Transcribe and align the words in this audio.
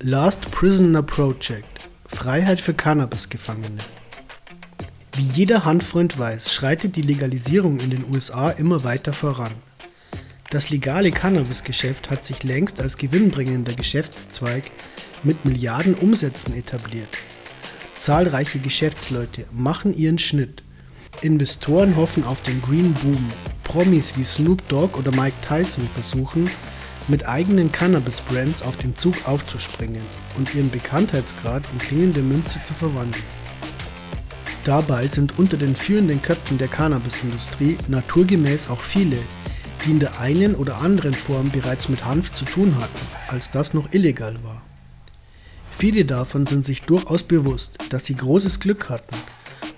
Last 0.00 0.52
Prisoner 0.52 1.02
Project 1.02 1.88
Freiheit 2.06 2.60
für 2.60 2.72
Cannabis-Gefangene. 2.72 3.80
Wie 5.16 5.22
jeder 5.22 5.64
Handfreund 5.64 6.16
weiß, 6.16 6.54
schreitet 6.54 6.94
die 6.94 7.02
Legalisierung 7.02 7.80
in 7.80 7.90
den 7.90 8.04
USA 8.08 8.50
immer 8.50 8.84
weiter 8.84 9.12
voran. 9.12 9.50
Das 10.50 10.70
legale 10.70 11.10
Cannabisgeschäft 11.10 12.10
hat 12.10 12.24
sich 12.24 12.44
längst 12.44 12.80
als 12.80 12.96
gewinnbringender 12.96 13.72
Geschäftszweig 13.72 14.70
mit 15.24 15.44
Milliarden 15.44 15.96
Umsätzen 15.96 16.54
etabliert. 16.54 17.18
Zahlreiche 17.98 18.60
Geschäftsleute 18.60 19.46
machen 19.50 19.98
ihren 19.98 20.20
Schnitt. 20.20 20.62
Investoren 21.22 21.96
hoffen 21.96 22.22
auf 22.22 22.40
den 22.42 22.62
Green 22.62 22.94
Boom. 22.94 23.32
Promis 23.64 24.16
wie 24.16 24.24
Snoop 24.24 24.66
Dogg 24.68 24.96
oder 24.96 25.10
Mike 25.10 25.36
Tyson 25.46 25.88
versuchen, 25.92 26.48
mit 27.08 27.26
eigenen 27.26 27.72
Cannabis-Brands 27.72 28.62
auf 28.62 28.76
den 28.76 28.96
Zug 28.96 29.14
aufzuspringen 29.26 30.02
und 30.36 30.54
ihren 30.54 30.70
Bekanntheitsgrad 30.70 31.62
in 31.72 31.78
klingende 31.78 32.20
Münze 32.20 32.62
zu 32.64 32.74
verwandeln. 32.74 33.24
Dabei 34.64 35.08
sind 35.08 35.38
unter 35.38 35.56
den 35.56 35.74
führenden 35.74 36.20
Köpfen 36.20 36.58
der 36.58 36.68
Cannabisindustrie 36.68 37.78
naturgemäß 37.88 38.68
auch 38.68 38.80
viele, 38.80 39.16
die 39.84 39.92
in 39.92 40.00
der 40.00 40.20
einen 40.20 40.54
oder 40.54 40.78
anderen 40.78 41.14
Form 41.14 41.50
bereits 41.50 41.88
mit 41.88 42.04
Hanf 42.04 42.32
zu 42.32 42.44
tun 42.44 42.76
hatten, 42.78 43.06
als 43.28 43.50
das 43.50 43.72
noch 43.72 43.92
illegal 43.92 44.36
war. 44.44 44.60
Viele 45.70 46.04
davon 46.04 46.46
sind 46.46 46.66
sich 46.66 46.82
durchaus 46.82 47.22
bewusst, 47.22 47.78
dass 47.88 48.04
sie 48.04 48.16
großes 48.16 48.60
Glück 48.60 48.90
hatten 48.90 49.16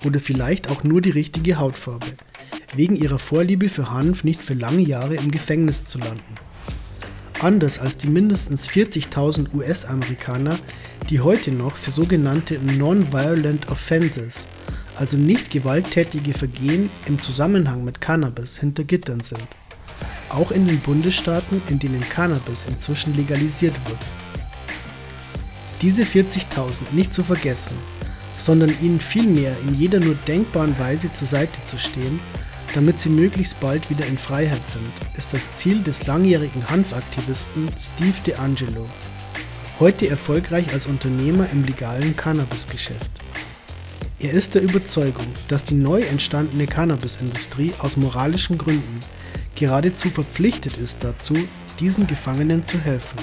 oder 0.05 0.19
vielleicht 0.19 0.69
auch 0.69 0.83
nur 0.83 1.01
die 1.01 1.11
richtige 1.11 1.59
Hautfarbe, 1.59 2.07
wegen 2.75 2.97
ihrer 2.97 3.19
Vorliebe 3.19 3.69
für 3.69 3.91
Hanf 3.91 4.25
nicht 4.25 4.43
für 4.43 4.55
lange 4.55 4.83
Jahre 4.83 5.17
im 5.17 5.31
Gefängnis 5.31 5.85
zu 5.85 5.99
landen. 5.99 6.50
Anders 7.43 7.79
als 7.79 7.97
die 7.97 8.09
mindestens 8.09 8.69
40.000 8.69 9.55
US-Amerikaner, 9.55 10.59
die 11.09 11.21
heute 11.21 11.51
noch 11.51 11.79
für 11.79 11.91
sogenannte 11.91 12.59
Non-Violent 12.59 13.71
Offenses, 13.71 14.47
also 14.97 15.17
nicht 15.17 15.51
gewalttätige 15.51 16.35
Vergehen 16.35 16.91
im 17.07 17.21
Zusammenhang 17.23 17.83
mit 17.83 18.03
Cannabis 18.03 18.59
hinter 18.59 18.85
Gittern 18.85 19.21
sind. 19.21 19.47
Auch 20.29 20.51
in 20.51 20.67
den 20.67 20.81
Bundesstaaten, 20.81 21.63
in 21.71 21.79
denen 21.79 22.03
Cannabis 22.11 22.67
inzwischen 22.67 23.17
legalisiert 23.17 23.75
wurde. 23.87 24.05
Diese 25.81 26.03
40.000 26.03 26.93
nicht 26.93 27.15
zu 27.15 27.23
vergessen, 27.23 27.77
sondern 28.37 28.71
ihnen 28.83 29.01
vielmehr 29.01 29.57
in 29.67 29.79
jeder 29.79 29.99
nur 29.99 30.15
denkbaren 30.29 30.79
Weise 30.79 31.11
zur 31.15 31.27
Seite 31.27 31.65
zu 31.65 31.79
stehen 31.79 32.21
damit 32.75 33.01
sie 33.01 33.09
möglichst 33.09 33.59
bald 33.61 33.91
wieder 33.91 34.07
in 34.07 34.19
Freiheit 34.19 34.69
sind, 34.69 34.91
ist 35.17 35.33
das 35.33 35.55
Ziel 35.55 35.83
des 35.83 36.07
langjährigen 36.07 36.69
Hanfaktivisten 36.69 37.69
Steve 37.79 38.17
DeAngelo, 38.27 38.87
heute 39.79 40.09
erfolgreich 40.09 40.73
als 40.73 40.87
Unternehmer 40.87 41.49
im 41.51 41.65
legalen 41.65 42.17
Cannabisgeschäft. 42.17 43.11
Er 44.19 44.33
ist 44.33 44.55
der 44.55 44.63
Überzeugung, 44.63 45.27
dass 45.49 45.65
die 45.65 45.75
neu 45.75 46.03
entstandene 46.03 46.67
Cannabisindustrie 46.67 47.73
aus 47.79 47.97
moralischen 47.97 48.59
Gründen 48.59 49.01
geradezu 49.55 50.09
verpflichtet 50.11 50.77
ist 50.77 50.99
dazu, 51.01 51.35
diesen 51.81 52.07
Gefangenen 52.07 52.67
zu 52.67 52.79
helfen. 52.79 53.19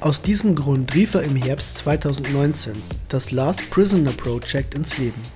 Aus 0.00 0.22
diesem 0.22 0.54
Grund 0.54 0.94
rief 0.94 1.14
er 1.14 1.22
im 1.22 1.36
Herbst 1.36 1.78
2019 1.78 2.72
das 3.08 3.30
Last 3.32 3.68
Prisoner 3.70 4.12
Project 4.12 4.74
ins 4.74 4.98
Leben. 4.98 5.35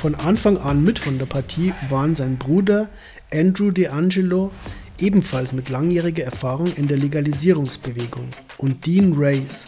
Von 0.00 0.14
Anfang 0.14 0.56
an 0.56 0.82
mit 0.82 0.98
von 0.98 1.18
der 1.18 1.26
Partie 1.26 1.74
waren 1.90 2.14
sein 2.14 2.38
Bruder 2.38 2.88
Andrew 3.30 3.70
DeAngelo, 3.70 4.50
ebenfalls 4.98 5.52
mit 5.52 5.68
langjähriger 5.68 6.24
Erfahrung 6.24 6.72
in 6.76 6.88
der 6.88 6.96
Legalisierungsbewegung, 6.96 8.30
und 8.56 8.86
Dean 8.86 9.12
Race, 9.14 9.66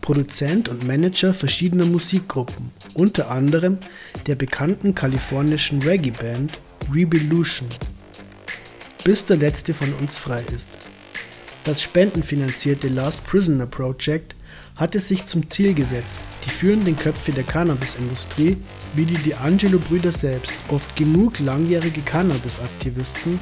Produzent 0.00 0.68
und 0.68 0.86
Manager 0.86 1.34
verschiedener 1.34 1.84
Musikgruppen, 1.84 2.70
unter 2.94 3.28
anderem 3.28 3.78
der 4.28 4.36
bekannten 4.36 4.94
kalifornischen 4.94 5.82
Reggae-Band 5.82 6.60
Revolution, 6.94 7.68
bis 9.02 9.26
der 9.26 9.38
letzte 9.38 9.74
von 9.74 9.92
uns 9.94 10.16
frei 10.16 10.44
ist. 10.54 10.78
Das 11.64 11.82
spendenfinanzierte 11.82 12.86
Last 12.86 13.24
Prisoner 13.24 13.66
Project 13.66 14.36
hat 14.76 14.94
es 14.94 15.08
sich 15.08 15.24
zum 15.24 15.50
Ziel 15.50 15.74
gesetzt, 15.74 16.20
die 16.46 16.50
führenden 16.50 16.96
Köpfe 16.96 17.32
der 17.32 17.42
Cannabisindustrie, 17.42 18.58
wie 18.94 19.04
die 19.04 19.16
D'Angelo-Brüder 19.16 20.12
selbst, 20.12 20.54
oft 20.68 20.94
genug 20.96 21.38
langjährige 21.38 22.02
Cannabis-Aktivisten 22.02 23.40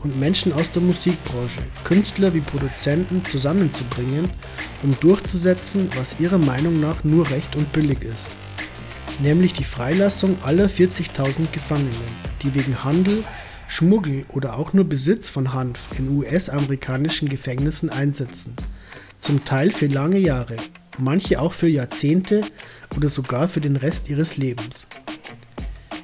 und 0.00 0.18
Menschen 0.18 0.52
aus 0.52 0.70
der 0.70 0.82
Musikbranche, 0.82 1.60
Künstler 1.84 2.34
wie 2.34 2.40
Produzenten 2.40 3.24
zusammenzubringen, 3.24 4.30
um 4.82 4.96
durchzusetzen, 5.00 5.88
was 5.96 6.20
ihrer 6.20 6.38
Meinung 6.38 6.80
nach 6.80 7.04
nur 7.04 7.28
recht 7.30 7.56
und 7.56 7.72
billig 7.72 8.02
ist. 8.02 8.28
Nämlich 9.20 9.52
die 9.52 9.64
Freilassung 9.64 10.36
aller 10.42 10.66
40.000 10.66 11.50
Gefangenen, 11.52 11.92
die 12.42 12.54
wegen 12.54 12.84
Handel, 12.84 13.24
Schmuggel 13.68 14.24
oder 14.28 14.58
auch 14.58 14.72
nur 14.72 14.84
Besitz 14.84 15.28
von 15.28 15.52
Hanf 15.52 15.78
in 15.98 16.16
US-amerikanischen 16.16 17.28
Gefängnissen 17.28 17.90
einsetzen 17.90 18.56
zum 19.22 19.44
Teil 19.44 19.70
für 19.70 19.86
lange 19.86 20.18
Jahre, 20.18 20.56
manche 20.98 21.40
auch 21.40 21.52
für 21.52 21.68
Jahrzehnte 21.68 22.42
oder 22.96 23.08
sogar 23.08 23.48
für 23.48 23.60
den 23.60 23.76
Rest 23.76 24.10
ihres 24.10 24.36
Lebens. 24.36 24.88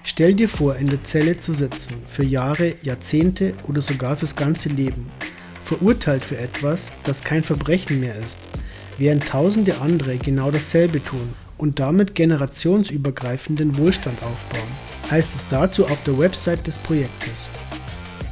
Stell 0.05 0.34
dir 0.34 0.49
vor, 0.49 0.77
in 0.77 0.87
der 0.87 1.03
Zelle 1.03 1.39
zu 1.39 1.53
sitzen, 1.53 1.97
für 2.06 2.25
Jahre, 2.25 2.75
Jahrzehnte 2.83 3.55
oder 3.67 3.83
sogar 3.83 4.17
fürs 4.17 4.37
ganze 4.37 4.69
Leben, 4.69 5.11
verurteilt 5.62 6.25
für 6.25 6.39
etwas, 6.39 6.93
das 7.05 7.23
kein 7.23 7.43
Verbrechen 7.43 8.01
mehr 8.01 8.17
ist, 8.17 8.39
während 8.99 9.27
tausende 9.27 9.81
andere 9.81 10.17
genau 10.17 10.50
dasselbe 10.50 11.03
tun 11.03 11.35
und 11.59 11.81
damit 11.81 12.15
generationsübergreifenden 12.15 13.77
Wohlstand 13.79 14.23
aufbauen, 14.23 14.71
heißt 15.11 15.35
es 15.35 15.47
dazu 15.49 15.87
auf 15.87 16.03
der 16.05 16.19
Website 16.19 16.67
des 16.69 16.79
Projektes. 16.79 17.49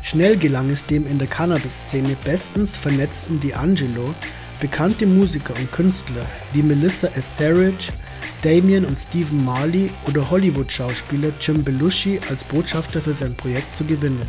Schnell 0.03 0.37
gelang 0.37 0.71
es 0.71 0.87
dem 0.87 1.09
in 1.09 1.19
der 1.19 1.27
Cannabis-Szene 1.27 2.17
bestens 2.25 2.77
vernetzten 2.77 3.41
D'Angelo, 3.41 4.15
Bekannte 4.61 5.05
Musiker 5.05 5.55
und 5.59 5.71
Künstler 5.71 6.25
wie 6.55 6.63
Melissa 6.63 7.09
Etheridge, 7.09 7.93
Damien 8.41 8.87
und 8.87 8.99
Stephen 8.99 9.45
Marley 9.45 9.91
oder 10.07 10.31
Hollywood-Schauspieler 10.31 11.29
Jim 11.41 11.63
Belushi 11.63 12.19
als 12.31 12.43
Botschafter 12.43 13.03
für 13.03 13.13
sein 13.13 13.35
Projekt 13.35 13.77
zu 13.77 13.85
gewinnen. 13.85 14.27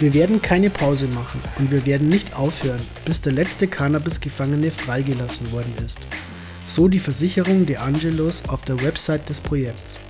Wir 0.00 0.14
werden 0.14 0.40
keine 0.40 0.70
Pause 0.70 1.06
machen 1.08 1.40
und 1.58 1.70
wir 1.70 1.84
werden 1.84 2.08
nicht 2.08 2.34
aufhören, 2.34 2.80
bis 3.04 3.20
der 3.20 3.34
letzte 3.34 3.66
Cannabis-Gefangene 3.66 4.70
freigelassen 4.70 5.52
worden 5.52 5.74
ist. 5.84 5.98
So 6.66 6.88
die 6.88 6.98
Versicherung 6.98 7.66
De 7.66 7.76
Angelos 7.76 8.42
auf 8.48 8.62
der 8.62 8.82
Website 8.82 9.28
des 9.28 9.40
Projekts. 9.40 10.00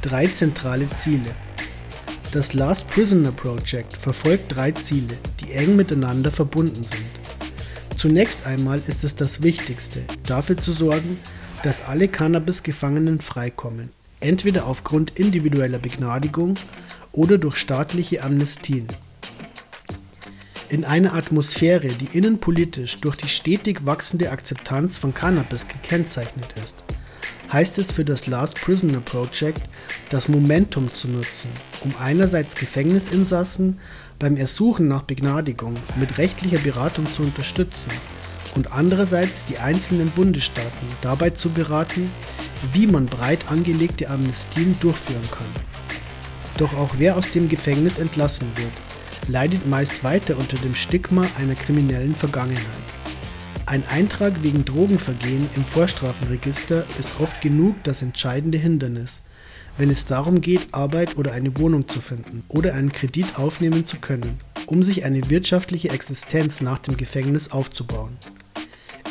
Drei 0.00 0.26
zentrale 0.28 0.88
Ziele. 0.88 1.30
Das 2.32 2.54
Last 2.54 2.88
Prisoner 2.88 3.32
Project 3.32 3.94
verfolgt 3.94 4.56
drei 4.56 4.72
Ziele, 4.72 5.18
die 5.40 5.52
eng 5.52 5.76
miteinander 5.76 6.32
verbunden 6.32 6.84
sind. 6.84 7.21
Zunächst 8.02 8.48
einmal 8.48 8.82
ist 8.88 9.04
es 9.04 9.14
das 9.14 9.42
Wichtigste, 9.42 10.00
dafür 10.26 10.56
zu 10.56 10.72
sorgen, 10.72 11.20
dass 11.62 11.82
alle 11.82 12.08
Cannabis-Gefangenen 12.08 13.20
freikommen, 13.20 13.90
entweder 14.18 14.66
aufgrund 14.66 15.20
individueller 15.20 15.78
Begnadigung 15.78 16.56
oder 17.12 17.38
durch 17.38 17.58
staatliche 17.58 18.24
Amnestien. 18.24 18.88
In 20.68 20.84
einer 20.84 21.14
Atmosphäre, 21.14 21.86
die 21.90 22.18
innenpolitisch 22.18 23.00
durch 23.00 23.14
die 23.14 23.28
stetig 23.28 23.86
wachsende 23.86 24.32
Akzeptanz 24.32 24.98
von 24.98 25.14
Cannabis 25.14 25.68
gekennzeichnet 25.68 26.48
ist, 26.60 26.82
heißt 27.52 27.78
es 27.78 27.92
für 27.92 28.04
das 28.04 28.26
Last 28.26 28.60
Prisoner 28.60 29.00
Project, 29.00 29.62
das 30.08 30.28
Momentum 30.28 30.92
zu 30.94 31.08
nutzen, 31.08 31.50
um 31.82 31.94
einerseits 32.00 32.54
Gefängnisinsassen 32.56 33.78
beim 34.18 34.36
Ersuchen 34.36 34.88
nach 34.88 35.02
Begnadigung 35.02 35.74
mit 35.96 36.16
rechtlicher 36.18 36.58
Beratung 36.58 37.12
zu 37.12 37.22
unterstützen 37.22 37.90
und 38.54 38.72
andererseits 38.72 39.44
die 39.44 39.58
einzelnen 39.58 40.10
Bundesstaaten 40.10 40.88
dabei 41.02 41.30
zu 41.30 41.50
beraten, 41.50 42.10
wie 42.72 42.86
man 42.86 43.06
breit 43.06 43.40
angelegte 43.48 44.08
Amnestien 44.08 44.76
durchführen 44.80 45.28
kann. 45.30 45.46
Doch 46.58 46.74
auch 46.74 46.94
wer 46.98 47.16
aus 47.16 47.30
dem 47.30 47.48
Gefängnis 47.48 47.98
entlassen 47.98 48.46
wird, 48.56 48.72
leidet 49.28 49.66
meist 49.66 50.04
weiter 50.04 50.36
unter 50.38 50.56
dem 50.58 50.74
Stigma 50.74 51.26
einer 51.38 51.54
kriminellen 51.54 52.14
Vergangenheit. 52.14 52.81
Ein 53.64 53.84
Eintrag 53.88 54.42
wegen 54.42 54.64
Drogenvergehen 54.64 55.48
im 55.54 55.64
Vorstrafenregister 55.64 56.84
ist 56.98 57.08
oft 57.20 57.40
genug 57.40 57.76
das 57.84 58.02
entscheidende 58.02 58.58
Hindernis, 58.58 59.20
wenn 59.78 59.88
es 59.88 60.04
darum 60.04 60.40
geht, 60.40 60.68
Arbeit 60.72 61.16
oder 61.16 61.32
eine 61.32 61.56
Wohnung 61.58 61.88
zu 61.88 62.00
finden 62.00 62.42
oder 62.48 62.74
einen 62.74 62.92
Kredit 62.92 63.38
aufnehmen 63.38 63.86
zu 63.86 63.98
können, 63.98 64.38
um 64.66 64.82
sich 64.82 65.04
eine 65.04 65.30
wirtschaftliche 65.30 65.90
Existenz 65.90 66.60
nach 66.60 66.80
dem 66.80 66.96
Gefängnis 66.96 67.52
aufzubauen. 67.52 68.18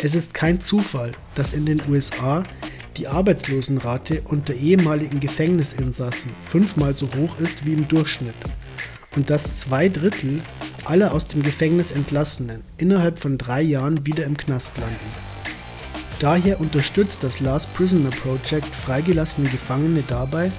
Es 0.03 0.15
ist 0.15 0.33
kein 0.33 0.59
Zufall, 0.59 1.13
dass 1.33 1.53
in 1.53 1.65
den 1.65 1.81
USA 1.89 2.43
die 2.97 3.07
Arbeitslosenrate 3.07 4.21
unter 4.25 4.53
ehemaligen 4.53 5.21
Gefängnisinsassen 5.21 6.31
fünfmal 6.41 6.95
so 6.95 7.07
hoch 7.15 7.39
ist 7.39 7.65
wie 7.65 7.73
im 7.73 7.87
Durchschnitt 7.87 8.35
und 9.15 9.29
dass 9.29 9.61
zwei 9.61 9.89
Drittel 9.89 10.41
alle 10.85 11.11
aus 11.11 11.25
dem 11.25 11.43
Gefängnis 11.43 11.91
Entlassenen 11.91 12.63
innerhalb 12.77 13.19
von 13.19 13.37
drei 13.37 13.61
Jahren 13.61 14.05
wieder 14.05 14.25
im 14.25 14.37
Knast 14.37 14.77
landen. 14.77 14.95
Daher 16.19 16.59
unterstützt 16.59 17.23
das 17.23 17.39
Last 17.39 17.73
Prisoner 17.73 18.11
Project 18.11 18.75
freigelassene 18.75 19.49
Gefangene 19.49 20.03
dabei, 20.07 20.51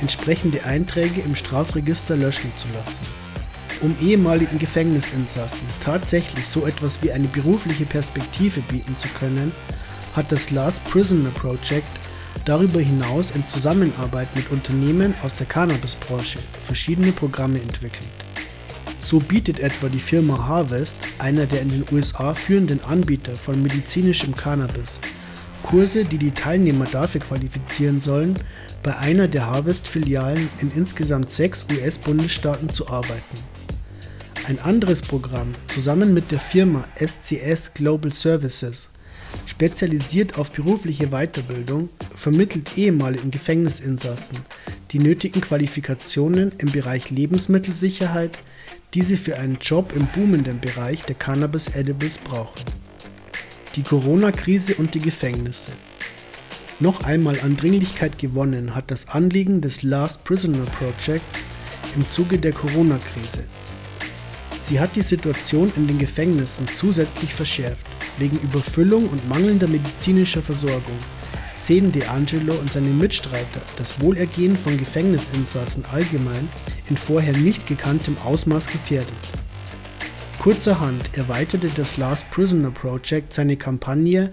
entsprechende 0.00 0.64
Einträge 0.64 1.20
im 1.20 1.36
Strafregister 1.36 2.16
löschen 2.16 2.50
zu 2.56 2.66
lassen. 2.68 3.02
Um 3.82 3.94
ehemaligen 4.00 4.58
Gefängnisinsassen 4.58 5.66
tatsächlich 5.82 6.46
so 6.46 6.66
etwas 6.66 7.02
wie 7.02 7.12
eine 7.12 7.28
berufliche 7.28 7.84
Perspektive 7.84 8.60
bieten 8.60 8.96
zu 8.96 9.08
können, 9.08 9.52
hat 10.14 10.30
das 10.30 10.50
Last 10.50 10.84
Prisoner 10.84 11.30
Project 11.30 11.88
darüber 12.44 12.80
hinaus 12.80 13.30
in 13.32 13.46
Zusammenarbeit 13.48 14.28
mit 14.34 14.50
Unternehmen 14.50 15.14
aus 15.22 15.34
der 15.34 15.46
Cannabisbranche 15.46 16.38
verschiedene 16.64 17.12
Programme 17.12 17.60
entwickelt. 17.60 18.21
So 19.04 19.18
bietet 19.18 19.58
etwa 19.58 19.88
die 19.88 19.98
Firma 19.98 20.46
Harvest, 20.46 20.96
einer 21.18 21.44
der 21.44 21.60
in 21.60 21.68
den 21.68 21.84
USA 21.92 22.34
führenden 22.34 22.82
Anbieter 22.84 23.36
von 23.36 23.60
medizinischem 23.60 24.34
Cannabis, 24.34 25.00
Kurse, 25.64 26.04
die 26.04 26.18
die 26.18 26.30
Teilnehmer 26.30 26.86
dafür 26.86 27.20
qualifizieren 27.20 28.00
sollen, 28.00 28.38
bei 28.82 28.96
einer 28.96 29.28
der 29.28 29.46
Harvest-Filialen 29.46 30.48
in 30.60 30.70
insgesamt 30.74 31.30
sechs 31.30 31.66
US-Bundesstaaten 31.70 32.72
zu 32.72 32.88
arbeiten. 32.88 33.38
Ein 34.46 34.58
anderes 34.60 35.02
Programm, 35.02 35.54
zusammen 35.68 36.14
mit 36.14 36.30
der 36.30 36.40
Firma 36.40 36.86
SCS 36.96 37.74
Global 37.74 38.12
Services, 38.12 38.88
spezialisiert 39.46 40.38
auf 40.38 40.52
berufliche 40.52 41.08
Weiterbildung, 41.08 41.90
vermittelt 42.14 42.78
ehemaligen 42.78 43.30
Gefängnisinsassen 43.30 44.38
die 44.92 44.98
nötigen 45.00 45.40
Qualifikationen 45.40 46.52
im 46.58 46.70
Bereich 46.70 47.10
Lebensmittelsicherheit, 47.10 48.38
die 48.94 49.02
sie 49.02 49.16
für 49.16 49.38
einen 49.38 49.58
Job 49.60 49.92
im 49.96 50.06
boomenden 50.06 50.60
Bereich 50.60 51.02
der 51.04 51.14
Cannabis 51.14 51.68
Edibles 51.68 52.18
brauchen. 52.18 52.64
Die 53.74 53.82
Corona-Krise 53.82 54.74
und 54.74 54.94
die 54.94 55.00
Gefängnisse. 55.00 55.72
Noch 56.78 57.04
einmal 57.04 57.38
an 57.40 57.56
Dringlichkeit 57.56 58.18
gewonnen 58.18 58.74
hat 58.74 58.90
das 58.90 59.08
Anliegen 59.08 59.60
des 59.60 59.82
Last 59.82 60.24
Prisoner 60.24 60.64
Projects 60.64 61.42
im 61.96 62.08
Zuge 62.10 62.38
der 62.38 62.52
Corona-Krise. 62.52 63.44
Sie 64.60 64.78
hat 64.78 64.94
die 64.94 65.02
Situation 65.02 65.72
in 65.76 65.86
den 65.86 65.98
Gefängnissen 65.98 66.68
zusätzlich 66.68 67.34
verschärft. 67.34 67.86
Wegen 68.18 68.38
Überfüllung 68.40 69.08
und 69.08 69.28
mangelnder 69.28 69.68
medizinischer 69.68 70.42
Versorgung 70.42 70.98
sehen 71.62 71.92
DeAngelo 71.92 72.54
und 72.54 72.72
seine 72.72 72.88
Mitstreiter 72.88 73.60
das 73.76 74.00
Wohlergehen 74.00 74.56
von 74.56 74.76
Gefängnisinsassen 74.76 75.84
allgemein 75.92 76.48
in 76.90 76.96
vorher 76.96 77.36
nicht 77.36 77.66
gekanntem 77.66 78.16
Ausmaß 78.24 78.66
gefährdet. 78.66 79.12
Kurzerhand 80.40 81.16
erweiterte 81.16 81.70
das 81.76 81.98
Last 81.98 82.28
Prisoner 82.30 82.72
Project 82.72 83.32
seine 83.32 83.56
Kampagne 83.56 84.32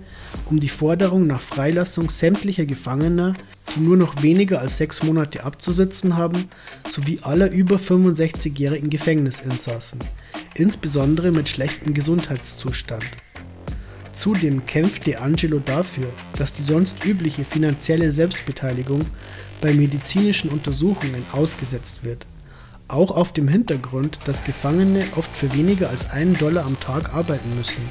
um 0.50 0.60
die 0.60 0.70
Forderung 0.70 1.28
nach 1.28 1.42
Freilassung 1.42 2.10
sämtlicher 2.10 2.66
Gefangener, 2.66 3.36
die 3.76 3.82
nur 3.82 3.96
noch 3.96 4.24
weniger 4.24 4.60
als 4.60 4.78
sechs 4.78 5.04
Monate 5.04 5.44
abzusitzen 5.44 6.18
haben, 6.18 6.50
sowie 6.90 7.20
aller 7.22 7.52
über 7.52 7.76
65-jährigen 7.76 8.90
Gefängnisinsassen, 8.90 10.00
insbesondere 10.56 11.30
mit 11.30 11.48
schlechtem 11.48 11.94
Gesundheitszustand. 11.94 13.06
Zudem 14.20 14.66
kämpft 14.66 15.08
De 15.08 15.16
Angelo 15.16 15.60
dafür, 15.60 16.12
dass 16.38 16.52
die 16.52 16.62
sonst 16.62 17.06
übliche 17.06 17.46
finanzielle 17.46 18.12
Selbstbeteiligung 18.12 19.06
bei 19.62 19.72
medizinischen 19.72 20.50
Untersuchungen 20.50 21.24
ausgesetzt 21.32 22.04
wird, 22.04 22.26
auch 22.90 23.12
auf 23.12 23.32
dem 23.32 23.48
Hintergrund, 23.48 24.20
dass 24.26 24.44
Gefangene 24.44 25.06
oft 25.16 25.38
für 25.38 25.54
weniger 25.54 25.90
als 25.90 26.10
einen 26.10 26.34
Dollar 26.34 26.66
am 26.66 26.78
Tag 26.82 27.14
arbeiten 27.14 27.56
müssen 27.56 27.82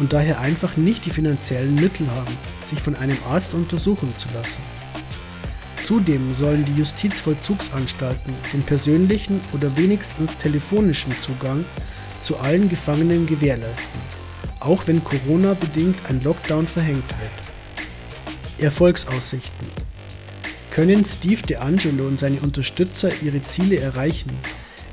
und 0.00 0.12
daher 0.12 0.40
einfach 0.40 0.76
nicht 0.76 1.06
die 1.06 1.10
finanziellen 1.10 1.76
Mittel 1.76 2.10
haben, 2.10 2.36
sich 2.60 2.80
von 2.80 2.96
einem 2.96 3.18
Arzt 3.30 3.54
untersuchen 3.54 4.12
zu 4.16 4.26
lassen. 4.34 4.62
Zudem 5.80 6.34
sollen 6.34 6.64
die 6.64 6.74
Justizvollzugsanstalten 6.74 8.34
den 8.52 8.62
persönlichen 8.62 9.40
oder 9.52 9.76
wenigstens 9.76 10.36
telefonischen 10.36 11.12
Zugang 11.22 11.64
zu 12.20 12.36
allen 12.38 12.68
Gefangenen 12.68 13.26
gewährleisten 13.26 14.21
auch 14.64 14.86
wenn 14.86 15.02
Corona-bedingt 15.02 15.98
ein 16.08 16.22
Lockdown 16.22 16.66
verhängt 16.66 17.08
wird. 17.08 18.62
Erfolgsaussichten 18.64 19.66
Können 20.70 21.04
Steve 21.04 21.42
DeAngelo 21.42 22.06
und 22.06 22.18
seine 22.18 22.40
Unterstützer 22.40 23.10
ihre 23.22 23.42
Ziele 23.42 23.78
erreichen, 23.78 24.30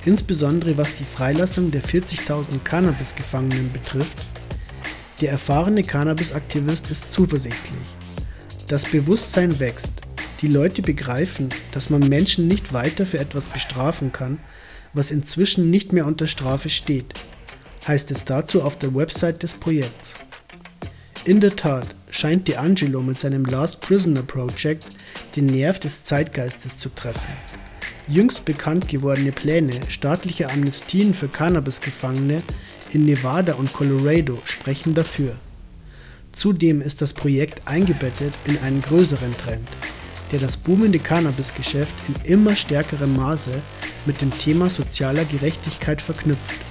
insbesondere 0.05 0.77
was 0.77 0.95
die 0.95 1.03
Freilassung 1.03 1.71
der 1.71 1.83
40.000 1.83 2.59
Cannabis-Gefangenen 2.63 3.71
betrifft? 3.71 4.17
Der 5.21 5.31
erfahrene 5.31 5.83
Cannabis-Aktivist 5.83 6.89
ist 6.89 7.11
zuversichtlich. 7.11 7.79
Das 8.67 8.85
Bewusstsein 8.85 9.59
wächst. 9.59 10.01
Die 10.41 10.47
Leute 10.47 10.81
begreifen, 10.81 11.49
dass 11.73 11.89
man 11.89 12.07
Menschen 12.07 12.47
nicht 12.47 12.71
weiter 12.71 13.05
für 13.05 13.19
etwas 13.19 13.45
bestrafen 13.45 14.13
kann, 14.13 14.39
was 14.93 15.11
inzwischen 15.11 15.69
nicht 15.69 15.91
mehr 15.91 16.05
unter 16.05 16.27
Strafe 16.27 16.69
steht 16.69 17.13
heißt 17.89 18.11
es 18.11 18.23
dazu 18.23 18.61
auf 18.61 18.77
der 18.77 18.93
Website 18.93 19.41
des 19.41 19.55
Projekts. 19.55 20.13
In 21.25 21.41
der 21.41 21.55
Tat 21.55 21.87
scheint 22.11 22.47
D'Angelo 22.47 23.01
mit 23.01 23.19
seinem 23.19 23.45
Last 23.45 23.81
Prisoner 23.81 24.21
Project 24.21 24.85
den 25.35 25.47
Nerv 25.47 25.79
des 25.79 26.03
Zeitgeistes 26.03 26.77
zu 26.77 26.89
treffen. 26.89 27.33
Jüngst 28.07 28.45
bekannt 28.45 28.87
gewordene 28.87 29.31
Pläne 29.31 29.73
staatlicher 29.87 30.51
Amnestien 30.51 31.15
für 31.15 31.29
Cannabis-Gefangene 31.29 32.43
in 32.93 33.05
Nevada 33.05 33.55
und 33.55 33.73
Colorado 33.73 34.37
sprechen 34.45 34.93
dafür. 34.93 35.35
Zudem 36.31 36.81
ist 36.81 37.01
das 37.01 37.13
Projekt 37.13 37.63
eingebettet 37.65 38.35
in 38.45 38.59
einen 38.59 38.83
größeren 38.83 39.35
Trend, 39.35 39.67
der 40.31 40.37
das 40.37 40.57
boomende 40.57 40.99
Cannabis-Geschäft 40.99 41.95
in 42.07 42.31
immer 42.31 42.55
stärkerem 42.55 43.15
Maße 43.15 43.63
mit 44.05 44.21
dem 44.21 44.31
Thema 44.37 44.69
sozialer 44.69 45.25
Gerechtigkeit 45.25 46.03
verknüpft. 46.03 46.68